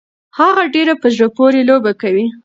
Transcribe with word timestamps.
هغه 0.39 0.63
ډيره 0.75 0.93
په 1.01 1.07
زړه 1.15 1.27
پورې 1.37 1.59
لوبه 1.69 1.91
کوي. 2.01 2.25